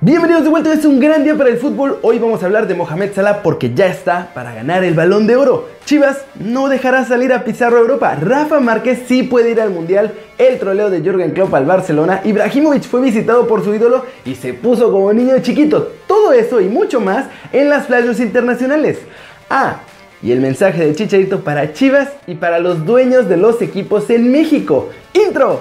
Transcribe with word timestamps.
Bienvenidos 0.00 0.44
de 0.44 0.50
vuelta, 0.50 0.72
es 0.72 0.84
un 0.84 1.00
gran 1.00 1.24
día 1.24 1.34
para 1.34 1.50
el 1.50 1.58
fútbol. 1.58 1.98
Hoy 2.02 2.20
vamos 2.20 2.40
a 2.40 2.46
hablar 2.46 2.68
de 2.68 2.74
Mohamed 2.76 3.14
Salah 3.14 3.42
porque 3.42 3.74
ya 3.74 3.88
está 3.88 4.30
para 4.32 4.54
ganar 4.54 4.84
el 4.84 4.94
balón 4.94 5.26
de 5.26 5.34
oro. 5.34 5.70
Chivas 5.86 6.24
no 6.36 6.68
dejará 6.68 7.04
salir 7.04 7.32
a 7.32 7.42
Pizarro 7.42 7.78
Europa. 7.78 8.14
Rafa 8.14 8.60
Márquez 8.60 9.00
sí 9.08 9.24
puede 9.24 9.50
ir 9.50 9.60
al 9.60 9.70
mundial. 9.70 10.14
El 10.38 10.60
troleo 10.60 10.88
de 10.88 11.00
Jürgen 11.00 11.32
Klopp 11.32 11.52
al 11.52 11.66
Barcelona. 11.66 12.20
Ibrahimovic 12.24 12.84
fue 12.84 13.00
visitado 13.00 13.48
por 13.48 13.64
su 13.64 13.74
ídolo 13.74 14.04
y 14.24 14.36
se 14.36 14.54
puso 14.54 14.92
como 14.92 15.12
niño 15.12 15.40
chiquito. 15.40 15.90
Todo 16.06 16.32
eso 16.32 16.60
y 16.60 16.68
mucho 16.68 17.00
más 17.00 17.26
en 17.52 17.68
las 17.68 17.86
playas 17.86 18.20
internacionales. 18.20 19.00
Ah, 19.50 19.80
y 20.22 20.30
el 20.30 20.38
mensaje 20.38 20.86
de 20.86 20.94
Chicharito 20.94 21.40
para 21.40 21.72
Chivas 21.72 22.10
y 22.28 22.36
para 22.36 22.60
los 22.60 22.86
dueños 22.86 23.28
de 23.28 23.36
los 23.36 23.60
equipos 23.62 24.08
en 24.10 24.30
México. 24.30 24.90
Intro. 25.12 25.58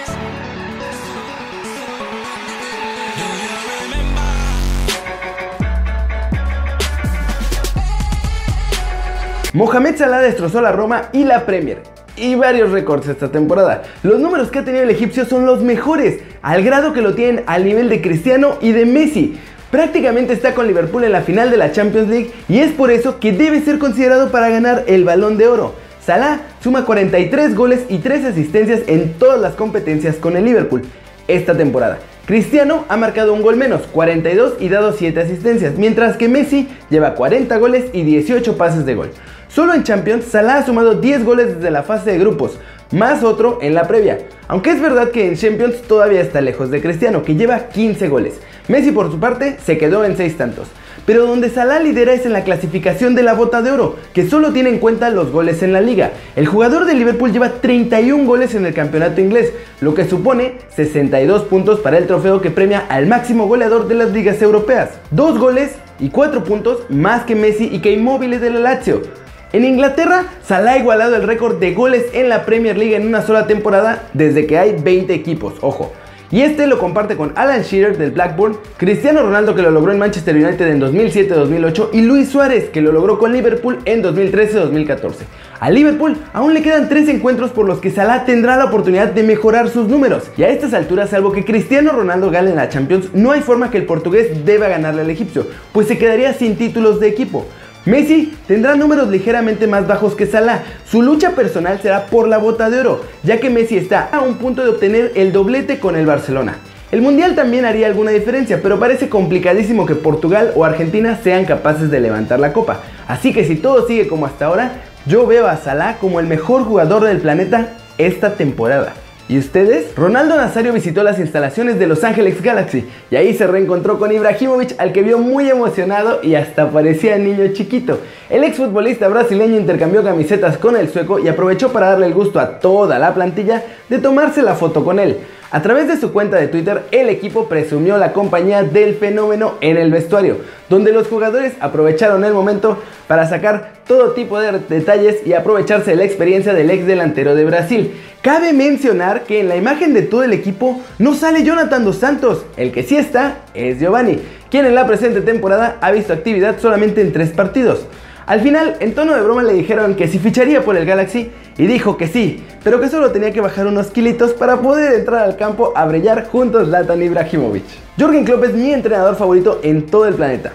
Mohamed 9.53 9.95
Salah 9.95 10.19
destrozó 10.19 10.61
la 10.61 10.73
Roma 10.73 11.03
y 11.13 11.23
la 11.23 11.45
Premier 11.45 11.81
y 12.17 12.35
varios 12.35 12.71
récords 12.71 13.07
esta 13.07 13.29
temporada. 13.29 13.83
Los 14.03 14.19
números 14.19 14.51
que 14.51 14.59
ha 14.59 14.65
tenido 14.65 14.83
el 14.83 14.89
egipcio 14.89 15.25
son 15.25 15.45
los 15.45 15.63
mejores, 15.63 16.19
al 16.41 16.63
grado 16.63 16.91
que 16.91 17.01
lo 17.01 17.15
tienen 17.15 17.43
al 17.47 17.63
nivel 17.63 17.87
de 17.87 18.01
Cristiano 18.01 18.57
y 18.59 18.73
de 18.73 18.85
Messi. 18.85 19.39
Prácticamente 19.71 20.33
está 20.33 20.53
con 20.53 20.67
Liverpool 20.67 21.05
en 21.05 21.13
la 21.13 21.21
final 21.21 21.49
de 21.49 21.57
la 21.57 21.71
Champions 21.71 22.09
League 22.09 22.31
y 22.49 22.59
es 22.59 22.71
por 22.71 22.91
eso 22.91 23.19
que 23.19 23.31
debe 23.31 23.61
ser 23.61 23.79
considerado 23.79 24.31
para 24.31 24.49
ganar 24.49 24.83
el 24.87 25.05
balón 25.05 25.37
de 25.37 25.47
oro. 25.47 25.75
Salah 26.05 26.39
suma 26.61 26.85
43 26.85 27.55
goles 27.55 27.85
y 27.87 27.99
3 27.99 28.25
asistencias 28.25 28.81
en 28.87 29.13
todas 29.13 29.39
las 29.39 29.55
competencias 29.55 30.17
con 30.17 30.35
el 30.35 30.43
Liverpool 30.43 30.83
esta 31.27 31.55
temporada. 31.55 31.99
Cristiano 32.25 32.83
ha 32.89 32.97
marcado 32.97 33.33
un 33.33 33.41
gol 33.41 33.55
menos, 33.55 33.83
42 33.93 34.55
y 34.59 34.67
dado 34.67 34.91
7 34.91 35.17
asistencias, 35.21 35.77
mientras 35.77 36.17
que 36.17 36.27
Messi 36.27 36.67
lleva 36.89 37.15
40 37.15 37.57
goles 37.57 37.85
y 37.93 38.03
18 38.03 38.57
pases 38.57 38.85
de 38.85 38.95
gol. 38.95 39.11
Solo 39.49 39.73
en 39.73 39.83
Champions, 39.83 40.25
Salah 40.25 40.57
ha 40.57 40.65
sumado 40.65 40.95
10 40.95 41.23
goles 41.23 41.55
desde 41.55 41.71
la 41.71 41.83
fase 41.83 42.11
de 42.11 42.19
grupos, 42.19 42.59
más 42.91 43.23
otro 43.23 43.59
en 43.61 43.73
la 43.73 43.87
previa. 43.87 44.19
Aunque 44.47 44.71
es 44.71 44.81
verdad 44.81 45.11
que 45.11 45.27
en 45.27 45.35
Champions 45.35 45.81
todavía 45.87 46.21
está 46.21 46.41
lejos 46.41 46.69
de 46.69 46.81
Cristiano, 46.81 47.23
que 47.23 47.35
lleva 47.35 47.69
15 47.69 48.07
goles. 48.09 48.39
Messi 48.67 48.91
por 48.91 49.09
su 49.09 49.19
parte 49.19 49.57
se 49.65 49.77
quedó 49.77 50.03
en 50.03 50.17
6 50.17 50.37
tantos. 50.37 50.67
Pero 51.05 51.25
donde 51.25 51.49
Salah 51.49 51.79
lidera 51.79 52.11
es 52.11 52.25
en 52.25 52.33
la 52.33 52.43
clasificación 52.43 53.15
de 53.15 53.23
la 53.23 53.33
bota 53.33 53.61
de 53.61 53.71
oro, 53.71 53.95
que 54.13 54.29
solo 54.29 54.51
tiene 54.51 54.69
en 54.69 54.79
cuenta 54.79 55.09
los 55.09 55.31
goles 55.31 55.63
en 55.63 55.71
la 55.71 55.79
liga. 55.79 56.11
El 56.35 56.47
jugador 56.47 56.83
de 56.83 56.95
Liverpool 56.95 57.31
lleva 57.31 57.61
31 57.61 58.25
goles 58.25 58.53
en 58.55 58.65
el 58.65 58.73
campeonato 58.73 59.21
inglés, 59.21 59.53
lo 59.79 59.93
que 59.93 60.03
supone 60.03 60.55
62 60.75 61.43
puntos 61.43 61.79
para 61.79 61.97
el 61.97 62.07
trofeo 62.07 62.41
que 62.41 62.51
premia 62.51 62.85
al 62.89 63.07
máximo 63.07 63.47
goleador 63.47 63.87
de 63.87 63.95
las 63.95 64.11
ligas 64.11 64.41
europeas. 64.41 64.89
Dos 65.09 65.39
goles 65.39 65.71
y 65.97 66.09
4 66.09 66.43
puntos 66.43 66.81
más 66.89 67.23
que 67.23 67.35
Messi 67.35 67.69
y 67.71 67.79
que 67.79 67.93
Immobile 67.93 68.39
de 68.39 68.49
la 68.49 68.59
Lazio. 68.59 69.26
En 69.57 69.65
Inglaterra, 69.65 70.25
Salah 70.43 70.73
ha 70.73 70.77
igualado 70.77 71.15
el 71.15 71.23
récord 71.23 71.57
de 71.57 71.73
goles 71.73 72.05
en 72.13 72.29
la 72.29 72.45
Premier 72.45 72.77
League 72.77 72.95
en 72.95 73.07
una 73.07 73.23
sola 73.23 73.47
temporada 73.47 74.03
desde 74.13 74.45
que 74.45 74.59
hay 74.59 74.75
20 74.79 75.11
equipos, 75.15 75.55
ojo. 75.61 75.93
Y 76.29 76.41
este 76.41 76.67
lo 76.67 76.77
comparte 76.77 77.17
con 77.17 77.33
Alan 77.35 77.63
Shearer 77.63 77.97
del 77.97 78.11
Blackburn, 78.11 78.55
Cristiano 78.77 79.23
Ronaldo 79.23 79.55
que 79.55 79.63
lo 79.63 79.71
logró 79.71 79.91
en 79.91 79.97
Manchester 79.97 80.35
United 80.35 80.67
en 80.67 80.79
2007-2008 80.79 81.89
y 81.93 82.01
Luis 82.01 82.29
Suárez 82.29 82.69
que 82.69 82.81
lo 82.81 82.91
logró 82.91 83.17
con 83.17 83.33
Liverpool 83.33 83.79
en 83.85 84.03
2013-2014. 84.03 85.13
A 85.59 85.71
Liverpool 85.71 86.17
aún 86.33 86.53
le 86.53 86.61
quedan 86.61 86.87
tres 86.87 87.09
encuentros 87.09 87.49
por 87.49 87.65
los 87.65 87.79
que 87.79 87.89
Salah 87.89 88.25
tendrá 88.25 88.57
la 88.57 88.65
oportunidad 88.65 89.07
de 89.07 89.23
mejorar 89.23 89.69
sus 89.69 89.87
números. 89.87 90.25
Y 90.37 90.43
a 90.43 90.49
estas 90.49 90.75
alturas, 90.75 91.09
salvo 91.09 91.31
que 91.31 91.45
Cristiano 91.45 91.93
Ronaldo 91.93 92.29
gane 92.29 92.53
la 92.53 92.69
Champions, 92.69 93.07
no 93.15 93.31
hay 93.31 93.41
forma 93.41 93.71
que 93.71 93.79
el 93.79 93.85
portugués 93.85 94.45
deba 94.45 94.67
ganarle 94.67 95.01
al 95.01 95.09
egipcio, 95.09 95.47
pues 95.71 95.87
se 95.87 95.97
quedaría 95.97 96.33
sin 96.33 96.57
títulos 96.57 96.99
de 96.99 97.07
equipo. 97.07 97.47
Messi 97.87 98.33
tendrá 98.47 98.75
números 98.75 99.07
ligeramente 99.07 99.65
más 99.65 99.87
bajos 99.87 100.13
que 100.13 100.25
Salah. 100.25 100.61
Su 100.85 101.01
lucha 101.01 101.31
personal 101.31 101.79
será 101.81 102.07
por 102.07 102.27
la 102.27 102.37
bota 102.37 102.69
de 102.69 102.81
oro, 102.81 103.05
ya 103.23 103.39
que 103.39 103.49
Messi 103.49 103.77
está 103.77 104.09
a 104.11 104.19
un 104.19 104.35
punto 104.35 104.61
de 104.61 104.71
obtener 104.71 105.13
el 105.15 105.31
doblete 105.31 105.79
con 105.79 105.95
el 105.95 106.05
Barcelona. 106.05 106.57
El 106.91 107.01
Mundial 107.01 107.33
también 107.33 107.63
haría 107.63 107.87
alguna 107.87 108.11
diferencia, 108.11 108.59
pero 108.61 108.77
parece 108.77 109.07
complicadísimo 109.07 109.85
que 109.85 109.95
Portugal 109.95 110.51
o 110.55 110.65
Argentina 110.65 111.17
sean 111.23 111.45
capaces 111.45 111.89
de 111.89 112.01
levantar 112.01 112.41
la 112.41 112.51
copa. 112.51 112.81
Así 113.07 113.31
que 113.31 113.45
si 113.45 113.55
todo 113.55 113.87
sigue 113.87 114.09
como 114.09 114.25
hasta 114.25 114.47
ahora, 114.47 114.73
yo 115.05 115.25
veo 115.25 115.47
a 115.47 115.55
Salah 115.55 115.95
como 115.97 116.19
el 116.19 116.27
mejor 116.27 116.65
jugador 116.65 117.05
del 117.05 117.19
planeta 117.21 117.69
esta 117.97 118.35
temporada. 118.35 118.95
¿Y 119.29 119.37
ustedes? 119.37 119.93
Ronaldo 119.97 120.37
Nazario 120.37 120.71
visitó 120.71 121.03
las 121.03 121.19
instalaciones 121.19 121.77
de 121.77 121.85
Los 121.85 122.05
Ángeles 122.05 122.41
Galaxy 122.41 122.87
y 123.11 123.17
ahí 123.17 123.33
se 123.33 123.45
reencontró 123.45 123.99
con 123.99 124.13
Ibrahimovic 124.13 124.79
al 124.79 124.93
que 124.93 125.03
vio 125.03 125.17
muy 125.17 125.49
emocionado 125.49 126.21
y 126.23 126.35
hasta 126.35 126.71
parecía 126.71 127.17
niño 127.17 127.45
chiquito. 127.51 127.99
El 128.29 128.45
exfutbolista 128.45 129.09
brasileño 129.09 129.57
intercambió 129.57 130.01
camisetas 130.01 130.57
con 130.57 130.77
el 130.77 130.87
sueco 130.89 131.19
y 131.19 131.27
aprovechó 131.27 131.73
para 131.73 131.89
darle 131.89 132.05
el 132.05 132.13
gusto 132.13 132.39
a 132.39 132.59
toda 132.59 132.99
la 132.99 133.13
plantilla 133.13 133.65
de 133.89 133.97
tomarse 133.97 134.41
la 134.41 134.55
foto 134.55 134.85
con 134.85 134.97
él. 134.97 135.17
A 135.49 135.61
través 135.61 135.87
de 135.87 135.95
su 135.95 136.11
cuenta 136.11 136.35
de 136.35 136.49
Twitter, 136.49 136.83
el 136.91 137.07
equipo 137.07 137.47
presumió 137.47 137.97
la 137.97 138.11
compañía 138.11 138.63
del 138.63 138.95
fenómeno 138.95 139.53
en 139.61 139.77
el 139.77 139.91
vestuario, 139.91 140.39
donde 140.67 140.91
los 140.91 141.07
jugadores 141.07 141.53
aprovecharon 141.61 142.25
el 142.25 142.33
momento 142.33 142.83
para 143.07 143.29
sacar 143.29 143.71
todo 143.87 144.11
tipo 144.11 144.41
de 144.41 144.59
detalles 144.67 145.25
y 145.25 145.31
aprovecharse 145.31 145.91
de 145.91 145.97
la 145.97 146.03
experiencia 146.03 146.53
del 146.53 146.69
ex 146.69 146.85
delantero 146.85 147.33
de 147.33 147.45
Brasil. 147.45 147.93
Cabe 148.21 148.51
mencionar 148.51 149.23
que 149.23 149.39
en 149.39 149.47
la 149.47 149.55
imagen 149.55 149.93
de 149.93 150.01
todo 150.01 150.23
el 150.23 150.33
equipo 150.33 150.81
no 150.99 151.15
sale 151.15 151.43
Jonathan 151.43 151.85
dos 151.85 151.95
Santos, 151.95 152.45
el 152.57 152.73
que 152.73 152.83
sí 152.83 152.97
está 152.97 153.37
es 153.53 153.79
Giovanni, 153.79 154.19
quien 154.51 154.65
en 154.65 154.75
la 154.75 154.85
presente 154.85 155.21
temporada 155.21 155.77
ha 155.79 155.91
visto 155.91 156.11
actividad 156.11 156.59
solamente 156.59 156.99
en 156.99 157.13
tres 157.13 157.29
partidos. 157.29 157.85
Al 158.27 158.41
final, 158.41 158.75
en 158.81 158.93
tono 158.93 159.15
de 159.15 159.21
broma 159.21 159.41
le 159.41 159.53
dijeron 159.53 159.95
que 159.95 160.09
si 160.09 160.19
ficharía 160.19 160.61
por 160.61 160.75
el 160.75 160.85
Galaxy 160.85 161.31
y 161.57 161.65
dijo 161.65 161.95
que 161.95 162.09
sí, 162.09 162.43
pero 162.61 162.81
que 162.81 162.89
solo 162.89 163.11
tenía 163.11 163.31
que 163.31 163.39
bajar 163.39 163.67
unos 163.67 163.87
kilitos 163.87 164.33
para 164.33 164.57
poder 164.57 164.95
entrar 164.95 165.23
al 165.23 165.37
campo 165.37 165.71
a 165.73 165.85
brillar 165.85 166.27
junto 166.29 166.59
a 166.59 166.65
Zlatan 166.65 167.01
Ibrahimovic. 167.01 167.63
Jürgen 167.97 168.25
Klopp 168.25 168.43
es 168.43 168.53
mi 168.53 168.73
entrenador 168.73 169.15
favorito 169.15 169.61
en 169.63 169.85
todo 169.85 170.07
el 170.07 170.15
planeta. 170.15 170.51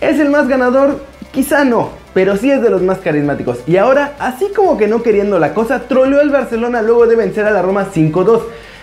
¿Es 0.00 0.20
el 0.20 0.30
más 0.30 0.46
ganador? 0.46 1.00
Quizá 1.32 1.64
no, 1.64 1.90
pero 2.14 2.36
sí 2.36 2.52
es 2.52 2.62
de 2.62 2.70
los 2.70 2.82
más 2.82 2.98
carismáticos. 2.98 3.58
Y 3.66 3.78
ahora, 3.78 4.14
así 4.20 4.46
como 4.54 4.78
que 4.78 4.86
no 4.86 5.02
queriendo 5.02 5.40
la 5.40 5.54
cosa, 5.54 5.88
troleó 5.88 6.20
el 6.20 6.30
Barcelona 6.30 6.82
luego 6.82 7.08
de 7.08 7.16
vencer 7.16 7.46
a 7.46 7.50
la 7.50 7.62
Roma 7.62 7.88
5-2. 7.92 8.42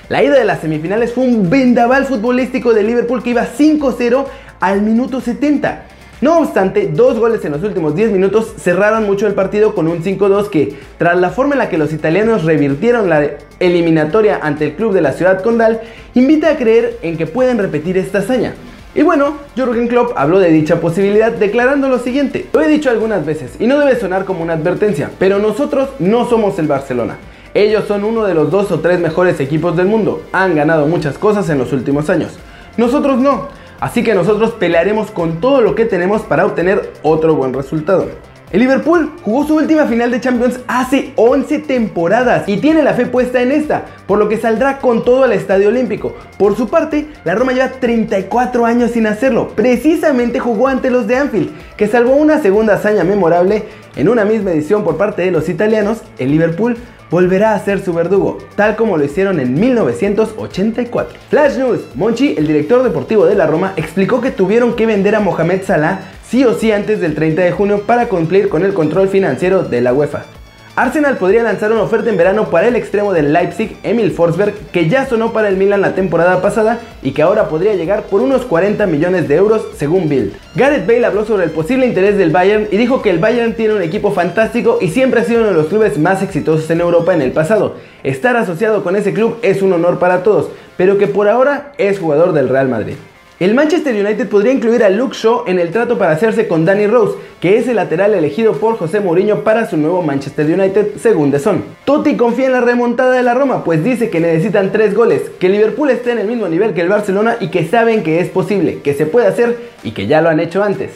La 0.10 0.22
ida 0.22 0.34
de 0.34 0.44
las 0.44 0.60
semifinales 0.60 1.14
fue 1.14 1.24
un 1.24 1.50
vendaval 1.50 2.04
futbolístico 2.04 2.74
de 2.74 2.84
Liverpool 2.84 3.24
que 3.24 3.30
iba 3.30 3.48
5-0 3.48 4.26
al 4.60 4.82
minuto 4.82 5.22
70. 5.22 5.95
No 6.26 6.40
obstante, 6.40 6.90
dos 6.92 7.20
goles 7.20 7.46
en 7.46 7.52
los 7.52 7.62
últimos 7.62 7.94
10 7.94 8.10
minutos 8.10 8.56
cerraron 8.58 9.04
mucho 9.04 9.28
el 9.28 9.36
partido 9.36 9.76
con 9.76 9.88
un 9.88 10.04
5-2 10.04 10.50
que, 10.50 10.76
tras 10.98 11.20
la 11.20 11.30
forma 11.30 11.54
en 11.54 11.60
la 11.60 11.70
que 11.70 11.78
los 11.78 11.94
italianos 11.94 12.46
revirtieron 12.46 13.12
la 13.12 13.30
eliminatoria 13.60 14.40
ante 14.42 14.66
el 14.66 14.74
club 14.74 14.92
de 14.92 15.02
la 15.02 15.14
ciudad 15.14 15.44
condal, 15.44 15.82
invita 16.16 16.50
a 16.50 16.58
creer 16.58 16.98
en 17.04 17.16
que 17.16 17.28
pueden 17.28 17.60
repetir 17.60 17.96
esta 18.00 18.18
hazaña. 18.18 18.56
Y 18.96 19.04
bueno, 19.04 19.36
Jürgen 19.56 19.88
Klopp 19.88 20.14
habló 20.18 20.40
de 20.40 20.50
dicha 20.50 20.82
posibilidad 20.82 21.32
declarando 21.32 21.90
lo 21.90 22.00
siguiente. 22.00 22.48
Lo 22.54 22.62
he 22.64 22.70
dicho 22.70 22.90
algunas 22.90 23.24
veces 23.24 23.52
y 23.60 23.68
no 23.68 23.78
debe 23.78 24.00
sonar 24.00 24.26
como 24.26 24.42
una 24.42 24.54
advertencia, 24.54 25.12
pero 25.20 25.38
nosotros 25.38 25.90
no 26.00 26.28
somos 26.28 26.58
el 26.58 26.66
Barcelona. 26.66 27.18
Ellos 27.54 27.84
son 27.88 28.04
uno 28.04 28.24
de 28.24 28.34
los 28.34 28.50
dos 28.50 28.72
o 28.72 28.80
tres 28.80 29.00
mejores 29.00 29.40
equipos 29.40 29.78
del 29.78 29.86
mundo. 29.86 30.24
Han 30.32 30.56
ganado 30.56 30.88
muchas 30.88 31.20
cosas 31.20 31.48
en 31.52 31.60
los 31.60 31.72
últimos 31.72 32.10
años. 32.10 32.32
Nosotros 32.78 33.20
no. 33.20 33.55
Así 33.80 34.04
que 34.04 34.16
nosotros 34.16 34.52
pelearemos 34.52 35.12
con 35.12 35.42
todo 35.42 35.62
lo 35.62 35.76
que 35.76 35.86
tenemos 35.86 36.22
para 36.22 36.46
obtener 36.46 36.94
otro 37.04 37.36
buen 37.36 37.54
resultado. 37.54 38.08
El 38.52 38.62
Liverpool 38.62 39.12
jugó 39.24 39.46
su 39.46 39.56
última 39.56 39.86
final 39.86 40.12
de 40.12 40.22
Champions 40.22 40.60
hace 40.68 41.12
11 41.18 41.60
temporadas 41.60 42.48
y 42.48 42.58
tiene 42.58 42.84
la 42.84 42.94
fe 42.94 43.06
puesta 43.06 43.42
en 43.42 43.52
esta, 43.52 43.86
por 44.08 44.20
lo 44.20 44.30
que 44.30 44.38
saldrá 44.38 44.78
con 44.78 45.04
todo 45.04 45.24
al 45.24 45.34
Estadio 45.34 45.70
Olímpico. 45.70 46.16
Por 46.38 46.56
su 46.56 46.70
parte, 46.70 47.08
la 47.26 47.36
Roma 47.36 47.54
lleva 47.54 47.72
34 47.72 48.66
años 48.66 48.92
sin 48.92 49.08
hacerlo. 49.08 49.50
Precisamente 49.56 50.40
jugó 50.40 50.68
ante 50.68 50.92
los 50.92 51.08
de 51.08 51.18
Anfield, 51.18 51.52
que 51.76 51.88
salvó 51.88 52.16
una 52.16 52.40
segunda 52.40 52.76
hazaña 52.76 53.04
memorable 53.04 53.64
en 53.96 54.10
una 54.10 54.26
misma 54.26 54.52
edición 54.52 54.84
por 54.84 54.96
parte 54.96 55.24
de 55.24 55.32
los 55.32 55.50
italianos. 55.50 56.04
El 56.20 56.32
Liverpool 56.32 56.78
volverá 57.10 57.54
a 57.54 57.60
ser 57.60 57.84
su 57.84 57.94
verdugo, 57.94 58.38
tal 58.56 58.76
como 58.76 58.98
lo 58.98 59.06
hicieron 59.06 59.40
en 59.40 59.54
1984. 59.60 61.20
Flash 61.30 61.58
News, 61.58 61.82
Monchi, 61.96 62.36
el 62.38 62.48
director 62.48 62.84
deportivo 62.84 63.26
de 63.26 63.36
la 63.36 63.48
Roma, 63.48 63.74
explicó 63.76 64.22
que 64.22 64.32
tuvieron 64.32 64.76
que 64.76 64.86
vender 64.86 65.16
a 65.16 65.20
Mohamed 65.20 65.64
Salah 65.64 66.00
sí 66.28 66.44
o 66.44 66.54
sí 66.54 66.72
antes 66.72 67.00
del 67.00 67.16
30 67.16 67.42
de 67.42 67.52
junio 67.52 67.82
para 67.84 68.08
cumplir 68.08 68.50
con 68.50 68.64
el 68.64 68.74
control 68.74 69.10
financiero 69.10 69.64
de 69.64 69.82
la 69.82 69.94
UEFA. 69.94 70.35
Arsenal 70.78 71.16
podría 71.16 71.42
lanzar 71.42 71.72
una 71.72 71.84
oferta 71.84 72.10
en 72.10 72.18
verano 72.18 72.50
para 72.50 72.68
el 72.68 72.76
extremo 72.76 73.14
del 73.14 73.32
Leipzig, 73.32 73.78
Emil 73.84 74.12
Forsberg, 74.12 74.54
que 74.74 74.90
ya 74.90 75.06
sonó 75.06 75.32
para 75.32 75.48
el 75.48 75.56
Milan 75.56 75.80
la 75.80 75.96
temporada 75.96 76.42
pasada 76.42 76.80
y 77.02 77.12
que 77.12 77.22
ahora 77.22 77.48
podría 77.48 77.76
llegar 77.76 78.04
por 78.04 78.20
unos 78.20 78.44
40 78.44 78.86
millones 78.86 79.30
de 79.30 79.36
euros 79.36 79.66
según 79.78 80.10
Bild. 80.10 80.34
Gareth 80.54 80.86
Bale 80.86 81.06
habló 81.06 81.24
sobre 81.24 81.46
el 81.46 81.52
posible 81.52 81.86
interés 81.86 82.18
del 82.18 82.32
Bayern 82.32 82.68
y 82.70 82.76
dijo 82.76 83.02
que 83.02 83.10
el 83.10 83.20
Bayern 83.20 83.54
tiene 83.54 83.74
un 83.74 83.84
equipo 83.84 84.12
fantástico 84.12 84.80
y 84.82 84.90
siempre 84.90 85.22
ha 85.22 85.24
sido 85.24 85.40
uno 85.40 85.52
de 85.52 85.56
los 85.56 85.68
clubes 85.68 85.98
más 85.98 86.22
exitosos 86.22 86.70
en 86.70 86.82
Europa 86.82 87.14
en 87.14 87.22
el 87.22 87.32
pasado. 87.32 87.76
Estar 88.04 88.36
asociado 88.36 88.84
con 88.84 88.98
ese 88.98 89.14
club 89.14 89.38
es 89.44 89.62
un 89.62 89.72
honor 89.72 89.98
para 89.98 90.24
todos, 90.24 90.50
pero 90.76 90.98
que 90.98 91.08
por 91.08 91.30
ahora 91.30 91.72
es 91.78 92.00
jugador 92.00 92.34
del 92.34 92.50
Real 92.50 92.68
Madrid. 92.68 92.96
El 93.38 93.54
Manchester 93.54 93.94
United 93.94 94.30
podría 94.30 94.54
incluir 94.54 94.82
a 94.82 94.90
Luke 94.90 95.14
Shaw 95.14 95.44
en 95.46 95.60
el 95.60 95.72
trato 95.72 95.98
para 95.98 96.14
hacerse 96.14 96.48
con 96.48 96.64
Danny 96.64 96.88
Rose, 96.88 97.18
que 97.42 97.58
es 97.58 97.68
el 97.68 97.76
lateral 97.76 98.14
elegido 98.14 98.54
por 98.54 98.78
José 98.78 99.02
Mourinho 99.02 99.44
para 99.44 99.70
su 99.70 99.76
nuevo 99.76 100.02
Manchester 100.02 100.46
United, 100.46 100.96
según 100.96 101.32
The 101.32 101.40
Sun. 101.40 101.66
Totti 101.84 102.16
confía 102.16 102.46
en 102.46 102.54
la 102.54 102.62
remontada 102.62 103.12
de 103.12 103.24
la 103.24 103.34
Roma, 103.34 103.66
pues 103.66 103.84
dice 103.84 104.10
que 104.10 104.22
necesitan 104.22 104.72
tres 104.72 104.96
goles, 104.96 105.24
que 105.38 105.50
Liverpool 105.50 105.90
esté 105.90 106.12
en 106.12 106.20
el 106.20 106.28
mismo 106.28 106.48
nivel 106.48 106.74
que 106.74 106.80
el 106.80 106.88
Barcelona 106.88 107.36
y 107.42 107.50
que 107.50 107.68
saben 107.68 108.04
que 108.04 108.22
es 108.22 108.30
posible, 108.30 108.80
que 108.82 108.94
se 108.94 109.06
puede 109.06 109.28
hacer 109.28 109.58
y 109.84 109.92
que 109.92 110.08
ya 110.08 110.22
lo 110.22 110.30
han 110.30 110.40
hecho 110.40 110.64
antes. 110.64 110.92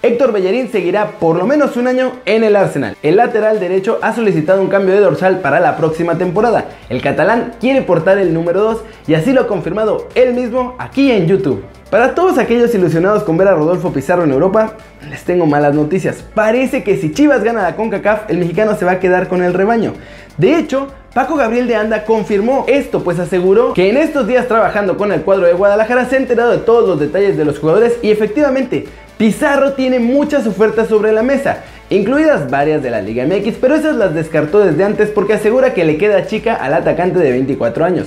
Héctor 0.00 0.30
Bellerín 0.30 0.70
seguirá 0.70 1.18
por 1.18 1.36
lo 1.36 1.44
menos 1.44 1.76
un 1.76 1.88
año 1.88 2.12
en 2.24 2.44
el 2.44 2.54
Arsenal. 2.54 2.96
El 3.02 3.16
lateral 3.16 3.58
derecho 3.58 3.98
ha 4.00 4.14
solicitado 4.14 4.62
un 4.62 4.68
cambio 4.68 4.94
de 4.94 5.00
dorsal 5.00 5.40
para 5.40 5.58
la 5.58 5.76
próxima 5.76 6.16
temporada. 6.16 6.66
El 6.88 7.02
catalán 7.02 7.54
quiere 7.58 7.82
portar 7.82 8.16
el 8.18 8.32
número 8.32 8.60
2 8.60 8.84
y 9.08 9.14
así 9.14 9.32
lo 9.32 9.40
ha 9.40 9.46
confirmado 9.48 10.06
él 10.14 10.34
mismo 10.34 10.76
aquí 10.78 11.10
en 11.10 11.26
YouTube. 11.26 11.64
Para 11.90 12.14
todos 12.14 12.38
aquellos 12.38 12.72
ilusionados 12.76 13.24
con 13.24 13.36
ver 13.36 13.48
a 13.48 13.54
Rodolfo 13.54 13.92
Pizarro 13.92 14.22
en 14.22 14.30
Europa, 14.30 14.74
les 15.10 15.24
tengo 15.24 15.46
malas 15.46 15.74
noticias. 15.74 16.24
Parece 16.32 16.84
que 16.84 16.96
si 16.96 17.12
Chivas 17.12 17.42
gana 17.42 17.62
la 17.62 17.74
CONCACAF, 17.74 18.30
el 18.30 18.38
mexicano 18.38 18.76
se 18.76 18.84
va 18.84 18.92
a 18.92 19.00
quedar 19.00 19.26
con 19.26 19.42
el 19.42 19.52
rebaño. 19.52 19.94
De 20.36 20.56
hecho, 20.58 20.88
Paco 21.12 21.34
Gabriel 21.34 21.66
de 21.66 21.74
Anda 21.74 22.04
confirmó 22.04 22.64
esto, 22.68 23.02
pues 23.02 23.18
aseguró 23.18 23.72
que 23.72 23.88
en 23.88 23.96
estos 23.96 24.28
días 24.28 24.46
trabajando 24.46 24.96
con 24.96 25.10
el 25.10 25.22
cuadro 25.22 25.46
de 25.46 25.54
Guadalajara 25.54 26.04
se 26.04 26.14
ha 26.14 26.18
enterado 26.20 26.52
de 26.52 26.58
todos 26.58 26.88
los 26.88 27.00
detalles 27.00 27.36
de 27.36 27.44
los 27.44 27.58
jugadores 27.58 27.98
y 28.02 28.12
efectivamente 28.12 28.86
Pizarro 29.18 29.72
tiene 29.72 29.98
muchas 29.98 30.46
ofertas 30.46 30.86
sobre 30.86 31.10
la 31.10 31.24
mesa, 31.24 31.64
incluidas 31.90 32.48
varias 32.48 32.84
de 32.84 32.90
la 32.90 33.02
Liga 33.02 33.26
MX, 33.26 33.56
pero 33.60 33.74
esas 33.74 33.96
las 33.96 34.14
descartó 34.14 34.60
desde 34.60 34.84
antes 34.84 35.10
porque 35.10 35.34
asegura 35.34 35.74
que 35.74 35.84
le 35.84 35.98
queda 35.98 36.28
chica 36.28 36.54
al 36.54 36.72
atacante 36.72 37.18
de 37.18 37.32
24 37.32 37.84
años. 37.84 38.06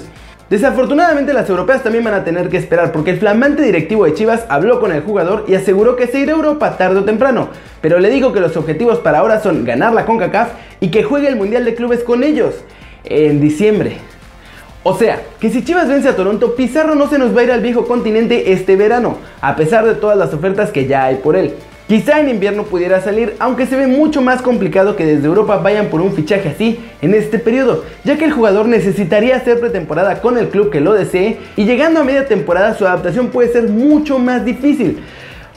Desafortunadamente 0.50 1.34
las 1.34 1.50
europeas 1.50 1.84
también 1.84 2.06
van 2.06 2.14
a 2.14 2.24
tener 2.24 2.48
que 2.48 2.56
esperar 2.56 2.94
porque 2.94 3.12
el 3.12 3.20
flamante 3.20 3.62
directivo 3.62 4.06
de 4.06 4.14
Chivas 4.14 4.46
habló 4.48 4.80
con 4.80 4.94
el 4.94 5.02
jugador 5.02 5.44
y 5.50 5.56
aseguró 5.56 5.98
que 5.98 6.08
se 6.08 6.20
irá 6.20 6.32
a 6.32 6.38
Europa 6.38 6.78
tarde 6.78 7.00
o 7.00 7.04
temprano, 7.04 7.50
pero 7.82 8.00
le 8.00 8.10
digo 8.10 8.32
que 8.32 8.40
los 8.40 8.56
objetivos 8.56 9.00
para 9.00 9.20
ahora 9.20 9.42
son 9.42 9.66
ganar 9.66 9.92
la 9.92 10.06
CONCACAF 10.06 10.54
y 10.80 10.92
que 10.92 11.04
juegue 11.04 11.28
el 11.28 11.36
Mundial 11.36 11.66
de 11.66 11.76
Clubes 11.76 12.06
con 12.06 12.24
ellos 12.24 12.56
en 13.04 13.42
diciembre. 13.42 13.98
O 14.84 14.96
sea, 14.96 15.22
que 15.40 15.52
si 15.52 15.64
Chivas 15.64 15.88
vence 15.88 16.10
a 16.10 16.16
Toronto, 16.16 16.56
Pizarro 16.56 16.96
no 16.96 17.08
se 17.08 17.20
nos 17.20 17.36
va 17.36 17.42
a 17.42 17.44
ir 17.44 17.52
al 17.52 17.62
viejo 17.62 17.86
continente 17.86 18.52
este 18.52 18.76
verano, 18.76 19.18
a 19.40 19.56
pesar 19.56 19.86
de 19.86 19.94
todas 19.94 20.18
las 20.18 20.34
ofertas 20.34 20.72
que 20.72 20.88
ya 20.88 21.06
hay 21.06 21.18
por 21.18 21.36
él. 21.36 21.54
Quizá 21.88 22.20
en 22.20 22.30
invierno 22.30 22.64
pudiera 22.64 23.00
salir, 23.02 23.36
aunque 23.38 23.68
se 23.68 23.76
ve 23.76 23.86
mucho 23.86 24.22
más 24.22 24.42
complicado 24.42 24.96
que 24.96 25.06
desde 25.06 25.28
Europa 25.28 25.58
vayan 25.58 25.88
por 25.88 26.02
un 26.02 26.14
fichaje 26.14 26.50
así 26.50 26.80
en 27.02 27.14
este 27.14 27.38
periodo, 27.38 27.84
ya 28.04 28.18
que 28.18 28.26
el 28.26 28.32
jugador 28.32 28.68
necesitaría 28.68 29.36
hacer 29.36 29.60
pretemporada 29.60 30.20
con 30.22 30.38
el 30.40 30.48
club 30.48 30.72
que 30.72 30.80
lo 30.80 30.94
desee 30.94 31.38
y 31.58 31.66
llegando 31.66 32.00
a 32.00 32.04
media 32.04 32.28
temporada 32.28 32.74
su 32.74 32.88
adaptación 32.88 33.28
puede 33.28 33.52
ser 33.52 33.70
mucho 33.70 34.18
más 34.18 34.46
difícil. 34.46 35.04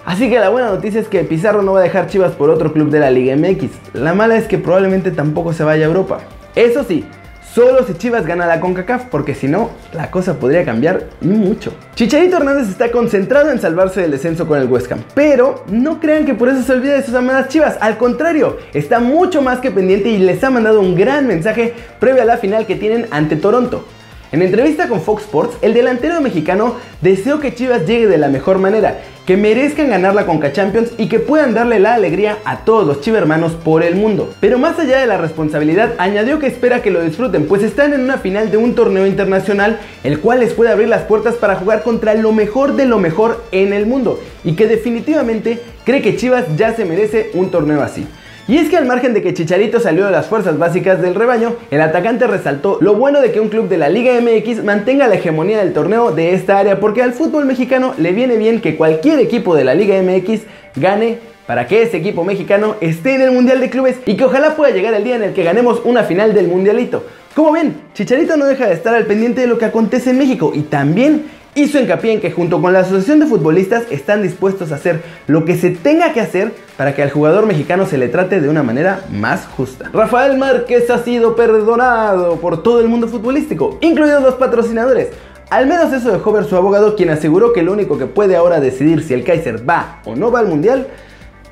Así 0.05 0.29
que 0.29 0.39
la 0.39 0.51
buena 0.51 0.69
noticia 0.69 1.01
es 1.01 1.09
que 1.09 1.25
Pizarro 1.25 1.63
no 1.63 1.73
va 1.73 1.81
a 1.81 1.85
dejar 1.85 2.09
Chivas 2.09 2.33
por 2.33 2.51
otro 2.51 2.75
club 2.75 2.91
de 2.91 3.01
la 3.01 3.11
Liga 3.11 3.35
MX. 3.37 3.95
La 3.95 4.13
mala 4.13 4.37
es 4.37 4.47
que 4.47 4.59
probablemente 4.59 5.13
tampoco 5.13 5.55
se 5.55 5.65
vaya 5.65 5.85
a 5.85 5.89
Europa. 5.89 6.19
Eso 6.55 6.85
sí, 6.85 7.07
Solo 7.55 7.87
si 7.87 7.95
Chivas 7.95 8.27
gana 8.27 8.47
la 8.47 8.59
CONCACAF, 8.59 9.05
porque 9.05 9.33
si 9.37 9.47
no, 9.47 9.71
la 9.93 10.11
cosa 10.11 10.41
podría 10.41 10.65
cambiar 10.65 11.05
mucho. 11.21 11.73
Chicharito 11.95 12.39
Hernández 12.39 12.69
está 12.69 12.91
concentrado 12.91 13.53
en 13.53 13.61
salvarse 13.61 14.01
del 14.01 14.11
descenso 14.11 14.49
con 14.49 14.59
el 14.59 14.67
West 14.67 14.91
Ham, 14.91 15.05
pero 15.15 15.63
no 15.69 16.01
crean 16.01 16.27
que 16.27 16.35
por 16.35 16.49
eso 16.49 16.65
se 16.65 16.73
olvida 16.73 16.95
de 16.95 17.05
sus 17.05 17.15
amadas 17.15 17.47
Chivas, 17.51 17.79
al 17.81 17.97
contrario, 17.97 18.57
está 18.73 18.99
mucho 18.99 19.41
más 19.41 19.61
que 19.61 19.71
pendiente 19.71 20.09
y 20.09 20.19
les 20.19 20.43
ha 20.43 20.51
mandado 20.51 20.81
un 20.81 20.97
gran 20.97 21.29
mensaje 21.29 21.75
previo 22.01 22.23
a 22.23 22.25
la 22.25 22.39
final 22.39 22.67
que 22.67 22.75
tienen 22.75 23.07
ante 23.13 23.37
Toronto. 23.37 23.85
En 24.35 24.43
entrevista 24.43 24.89
con 24.89 25.01
Fox 25.01 25.23
Sports, 25.23 25.59
el 25.63 25.75
delantero 25.75 26.21
mexicano 26.21 26.75
deseó 27.01 27.39
que 27.39 27.55
Chivas 27.55 27.87
llegue 27.87 28.09
de 28.09 28.19
la 28.19 28.27
mejor 28.27 28.59
manera, 28.59 28.99
que 29.27 29.37
merezcan 29.37 29.91
ganar 29.91 30.13
la 30.13 30.27
Conca 30.27 30.51
Champions 30.51 30.91
y 30.99 31.09
que 31.09 31.21
puedan 31.21 31.55
darle 31.55 31.79
la 31.79 31.95
alegría 31.95 32.39
a 32.45 32.65
todos 32.65 32.85
los 32.85 33.01
chivermanos 33.01 33.53
por 33.53 33.85
el 33.85 33.95
mundo. 33.95 34.35
Pero 34.41 34.59
más 34.59 34.77
allá 34.77 34.99
de 34.99 35.07
la 35.07 35.19
responsabilidad, 35.19 35.93
añadió 35.99 36.41
que 36.41 36.49
espera 36.49 36.83
que 36.83 36.91
lo 36.91 37.01
disfruten, 37.01 37.47
pues 37.47 37.63
están 37.63 37.93
en 37.93 38.01
una 38.01 38.19
final 38.19 38.51
de 38.51 38.57
un 38.57 38.75
torneo 38.75 39.07
internacional, 39.07 39.79
el 40.03 40.19
cual 40.19 40.41
les 40.41 40.53
puede 40.53 40.73
abrir 40.73 40.89
las 40.89 41.03
puertas 41.03 41.37
para 41.37 41.55
jugar 41.55 41.85
contra 41.85 42.15
lo 42.15 42.33
mejor 42.33 42.75
de 42.75 42.87
lo 42.87 42.99
mejor 42.99 43.45
en 43.53 43.73
el 43.73 43.87
mundo, 43.87 44.21
y 44.43 44.57
que 44.57 44.67
definitivamente 44.67 45.61
cree 45.85 46.03
que 46.03 46.17
Chivas 46.17 46.47
ya 46.57 46.75
se 46.75 46.85
merece 46.85 47.31
un 47.35 47.53
torneo 47.53 47.83
así. 47.83 48.05
Y 48.47 48.59
es 48.59 48.69
que 48.69 48.77
al 48.77 48.85
margen 48.85 49.15
de 49.15 49.23
que 49.23 49.33
Chicharito 49.33 49.81
salió 49.81 50.05
de 50.05 50.11
las 50.11 50.27
fuerzas 50.27 50.59
básicas 50.59 51.01
del 51.01 51.15
rebaño, 51.15 51.57
el 51.71 51.81
atacante 51.81 52.27
resaltó 52.27 52.77
lo 52.83 52.95
bueno 52.95 53.23
de 53.23 53.33
que 53.33 53.41
un 53.41 53.49
club 53.49 53.69
de 53.69 53.79
la 53.79 53.89
Liga 53.89 54.13
MX 54.21 54.63
mantenga 54.63 55.09
la 55.09 55.15
hegemonía 55.15 55.59
del 55.59 55.73
torneo 55.73 56.11
de 56.11 56.35
esta 56.35 56.59
área 56.59 56.79
porque 56.79 57.03
al 57.03 57.15
fútbol 57.15 57.47
mexicano 57.47 57.95
le 57.97 58.13
viene 58.13 58.37
bien 58.37 58.61
que 58.61 58.77
cualquier 58.77 59.19
equipo 59.19 59.55
de 59.55 59.65
la 59.65 59.75
Liga 59.75 59.97
MX 60.03 60.43
gane 60.77 61.21
para 61.47 61.67
que 61.67 61.83
ese 61.83 61.97
equipo 61.97 62.23
mexicano 62.23 62.77
esté 62.83 63.15
en 63.15 63.23
el 63.23 63.33
Mundial 63.33 63.61
de 63.61 63.71
Clubes 63.71 63.97
y 64.05 64.15
que 64.15 64.25
ojalá 64.25 64.57
pueda 64.57 64.75
llegar 64.75 64.93
el 64.93 65.05
día 65.05 65.17
en 65.17 65.23
el 65.23 65.33
que 65.33 65.43
ganemos 65.43 65.81
una 65.85 66.03
final 66.05 66.35
del 66.35 66.49
Mundialito. 66.49 67.07
Como 67.35 67.53
ven, 67.53 67.75
Chicharito 67.95 68.37
no 68.37 68.45
deja 68.45 68.67
de 68.67 68.75
estar 68.75 68.95
al 68.95 69.07
pendiente 69.07 69.41
de 69.41 69.47
lo 69.47 69.57
que 69.57 69.65
acontece 69.65 70.11
en 70.11 70.19
México 70.19 70.53
y 70.55 70.63
también 70.63 71.25
hizo 71.55 71.79
hincapié 71.79 72.13
en 72.13 72.21
que 72.21 72.31
junto 72.31 72.61
con 72.61 72.73
la 72.73 72.81
Asociación 72.81 73.21
de 73.21 73.27
Futbolistas 73.27 73.85
están 73.91 74.23
dispuestos 74.23 74.73
a 74.73 74.77
hacer 74.77 75.03
lo 75.27 75.45
que 75.45 75.57
se 75.57 75.71
tenga 75.71 76.13
que 76.13 76.21
hacer 76.21 76.53
para 76.77 76.95
que 76.95 77.03
al 77.03 77.11
jugador 77.11 77.47
mexicano 77.47 77.87
se 77.87 77.99
le 77.99 78.09
trate 78.09 78.41
de 78.41 78.49
una 78.49 78.63
manera 78.63 79.05
más 79.11 79.47
justa. 79.47 79.91
Rafael 79.93 80.37
Márquez 80.37 80.91
ha 80.91 80.99
sido 80.99 81.37
perdonado 81.37 82.37
por 82.37 82.63
todo 82.63 82.81
el 82.81 82.89
mundo 82.89 83.09
futbolístico, 83.09 83.79
incluidos 83.81 84.23
los 84.23 84.35
patrocinadores. 84.35 85.09
Al 85.51 85.67
menos 85.67 85.93
eso 85.93 86.11
dejó 86.11 86.33
ver 86.33 86.45
su 86.45 86.57
abogado, 86.57 86.97
quien 86.97 87.11
aseguró 87.11 87.53
que 87.53 87.63
lo 87.63 87.73
único 87.73 87.99
que 87.99 88.07
puede 88.07 88.35
ahora 88.35 88.61
decidir 88.61 89.03
si 89.03 89.15
el 89.15 89.25
Kaiser 89.25 89.69
va 89.69 90.01
o 90.05 90.17
no 90.17 90.33
va 90.33 90.41
al 90.41 90.49
Mundial 90.49 90.89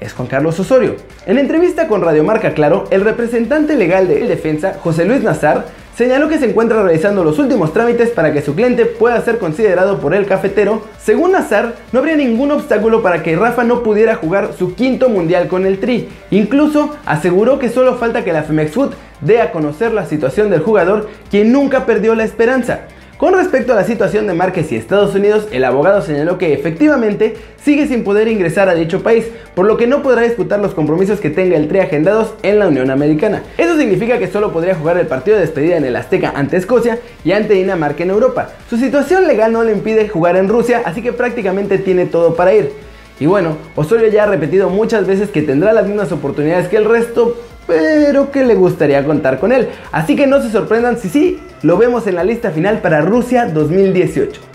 es 0.00 0.12
Juan 0.14 0.26
Carlos 0.26 0.58
Osorio. 0.58 0.96
En 1.26 1.38
entrevista 1.38 1.86
con 1.86 2.02
Radio 2.02 2.24
Marca 2.24 2.54
Claro, 2.54 2.84
el 2.90 3.02
representante 3.02 3.76
legal 3.76 4.08
de 4.08 4.26
defensa, 4.26 4.74
José 4.82 5.04
Luis 5.04 5.22
Nazar, 5.22 5.66
señaló 5.96 6.28
que 6.28 6.38
se 6.38 6.48
encuentra 6.48 6.82
realizando 6.82 7.24
los 7.24 7.38
últimos 7.38 7.72
trámites 7.72 8.10
para 8.10 8.32
que 8.32 8.42
su 8.42 8.54
cliente 8.54 8.86
pueda 8.86 9.20
ser 9.20 9.38
considerado 9.38 9.98
por 9.98 10.14
el 10.14 10.26
cafetero. 10.26 10.82
Según 10.98 11.32
Nazar, 11.32 11.74
no 11.92 11.98
habría 11.98 12.16
ningún 12.16 12.50
obstáculo 12.50 13.02
para 13.02 13.22
que 13.22 13.36
Rafa 13.36 13.64
no 13.64 13.82
pudiera 13.82 14.16
jugar 14.16 14.50
su 14.58 14.74
quinto 14.74 15.08
mundial 15.08 15.48
con 15.48 15.66
el 15.66 15.78
Tri. 15.78 16.08
Incluso 16.30 16.96
aseguró 17.04 17.58
que 17.58 17.68
solo 17.68 17.96
falta 17.96 18.24
que 18.24 18.32
la 18.32 18.42
Femex 18.42 18.72
Food 18.72 18.92
dé 19.20 19.40
a 19.40 19.52
conocer 19.52 19.92
la 19.92 20.06
situación 20.06 20.50
del 20.50 20.62
jugador, 20.62 21.08
quien 21.30 21.52
nunca 21.52 21.86
perdió 21.86 22.14
la 22.14 22.24
esperanza. 22.24 22.82
Con 23.22 23.34
respecto 23.34 23.72
a 23.72 23.76
la 23.76 23.84
situación 23.84 24.26
de 24.26 24.34
Márquez 24.34 24.72
y 24.72 24.76
Estados 24.76 25.14
Unidos, 25.14 25.46
el 25.52 25.62
abogado 25.62 26.02
señaló 26.02 26.38
que 26.38 26.54
efectivamente 26.54 27.36
sigue 27.62 27.86
sin 27.86 28.02
poder 28.02 28.26
ingresar 28.26 28.68
a 28.68 28.74
dicho 28.74 29.04
país, 29.04 29.26
por 29.54 29.64
lo 29.64 29.76
que 29.76 29.86
no 29.86 30.02
podrá 30.02 30.22
disputar 30.22 30.58
los 30.58 30.74
compromisos 30.74 31.20
que 31.20 31.30
tenga 31.30 31.56
el 31.56 31.68
Tri 31.68 31.78
agendados 31.78 32.34
en 32.42 32.58
la 32.58 32.66
Unión 32.66 32.90
Americana. 32.90 33.44
Eso 33.58 33.78
significa 33.78 34.18
que 34.18 34.26
solo 34.26 34.52
podría 34.52 34.74
jugar 34.74 34.98
el 34.98 35.06
partido 35.06 35.36
de 35.36 35.42
despedida 35.42 35.76
en 35.76 35.84
el 35.84 35.94
Azteca 35.94 36.32
ante 36.34 36.56
Escocia 36.56 36.98
y 37.24 37.30
ante 37.30 37.54
Dinamarca 37.54 38.02
en 38.02 38.10
Europa. 38.10 38.48
Su 38.68 38.76
situación 38.76 39.28
legal 39.28 39.52
no 39.52 39.62
le 39.62 39.70
impide 39.70 40.08
jugar 40.08 40.34
en 40.34 40.48
Rusia, 40.48 40.82
así 40.84 41.00
que 41.00 41.12
prácticamente 41.12 41.78
tiene 41.78 42.06
todo 42.06 42.34
para 42.34 42.52
ir. 42.54 42.72
Y 43.20 43.26
bueno, 43.26 43.56
Osorio 43.76 44.08
ya 44.08 44.24
ha 44.24 44.26
repetido 44.26 44.68
muchas 44.68 45.06
veces 45.06 45.30
que 45.30 45.42
tendrá 45.42 45.72
las 45.72 45.86
mismas 45.86 46.10
oportunidades 46.10 46.66
que 46.66 46.76
el 46.76 46.86
resto, 46.86 47.36
pero 47.66 48.30
que 48.30 48.44
le 48.44 48.54
gustaría 48.54 49.04
contar 49.04 49.38
con 49.38 49.52
él. 49.52 49.68
Así 49.90 50.16
que 50.16 50.26
no 50.26 50.42
se 50.42 50.50
sorprendan 50.50 50.98
si 50.98 51.08
sí, 51.08 51.40
lo 51.62 51.76
vemos 51.76 52.06
en 52.06 52.16
la 52.16 52.24
lista 52.24 52.50
final 52.50 52.80
para 52.80 53.00
Rusia 53.00 53.46
2018. 53.46 54.52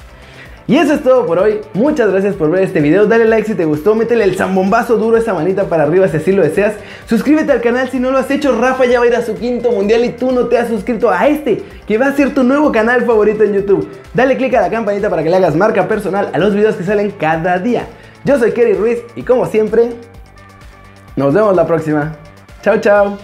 Y 0.70 0.76
eso 0.76 0.94
es 0.94 1.02
todo 1.02 1.26
por 1.26 1.40
hoy. 1.40 1.62
Muchas 1.74 2.12
gracias 2.12 2.36
por 2.36 2.52
ver 2.52 2.64
este 2.64 2.82
video. 2.82 3.06
Dale 3.06 3.24
like 3.24 3.48
si 3.48 3.56
te 3.56 3.64
gustó. 3.64 3.96
Métele 3.96 4.26
el 4.26 4.36
zambombazo 4.36 4.98
duro, 4.98 5.16
esa 5.16 5.34
manita 5.34 5.70
para 5.70 5.84
arriba 5.84 6.10
si 6.10 6.18
así 6.18 6.34
lo 6.34 6.44
deseas. 6.44 6.74
Suscríbete 7.06 7.54
al 7.54 7.62
canal 7.62 7.90
si 7.90 8.02
no 8.02 8.12
lo 8.12 8.18
has 8.18 8.30
hecho. 8.30 8.60
Rafa 8.60 8.86
ya 8.86 9.00
va 9.00 9.06
a 9.06 9.08
ir 9.08 9.16
a 9.16 9.22
su 9.22 9.36
quinto 9.36 9.72
mundial 9.72 10.04
y 10.04 10.10
tú 10.10 10.34
no 10.34 10.48
te 10.48 10.58
has 10.58 10.68
suscrito 10.68 11.10
a 11.10 11.26
este, 11.26 11.64
que 11.88 11.98
va 11.98 12.08
a 12.08 12.16
ser 12.18 12.34
tu 12.34 12.44
nuevo 12.44 12.70
canal 12.74 13.06
favorito 13.06 13.46
en 13.46 13.54
YouTube. 13.54 13.88
Dale 14.14 14.36
click 14.36 14.56
a 14.56 14.62
la 14.62 14.70
campanita 14.70 15.10
para 15.10 15.24
que 15.24 15.30
le 15.30 15.38
hagas 15.38 15.56
marca 15.56 15.88
personal 15.88 16.32
a 16.34 16.38
los 16.38 16.54
videos 16.54 16.76
que 16.76 16.84
salen 16.84 17.12
cada 17.12 17.60
día. 17.60 17.88
Yo 18.26 18.38
soy 18.38 18.52
Kerry 18.52 18.74
Ruiz 18.74 19.00
y 19.16 19.22
como 19.22 19.46
siempre, 19.46 19.92
nos 21.16 21.34
vemos 21.34 21.56
la 21.56 21.66
próxima. 21.66 22.18
Toto! 22.68 23.16